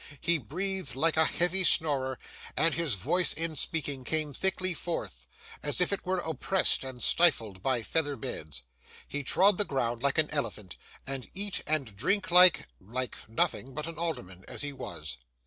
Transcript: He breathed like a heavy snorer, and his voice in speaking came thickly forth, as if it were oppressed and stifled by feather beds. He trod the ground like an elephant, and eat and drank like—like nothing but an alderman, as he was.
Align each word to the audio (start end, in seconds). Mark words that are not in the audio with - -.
He 0.19 0.39
breathed 0.39 0.95
like 0.95 1.15
a 1.15 1.25
heavy 1.25 1.63
snorer, 1.63 2.17
and 2.57 2.73
his 2.73 2.95
voice 2.95 3.33
in 3.33 3.55
speaking 3.55 4.03
came 4.03 4.33
thickly 4.33 4.73
forth, 4.73 5.27
as 5.61 5.79
if 5.79 5.93
it 5.93 6.07
were 6.07 6.17
oppressed 6.17 6.83
and 6.83 7.03
stifled 7.03 7.61
by 7.61 7.83
feather 7.83 8.15
beds. 8.15 8.63
He 9.07 9.21
trod 9.21 9.59
the 9.59 9.63
ground 9.63 10.01
like 10.01 10.17
an 10.17 10.31
elephant, 10.31 10.75
and 11.05 11.29
eat 11.35 11.61
and 11.67 11.95
drank 11.95 12.31
like—like 12.31 13.15
nothing 13.29 13.75
but 13.75 13.85
an 13.85 13.99
alderman, 13.99 14.43
as 14.47 14.63
he 14.63 14.73
was. 14.73 15.17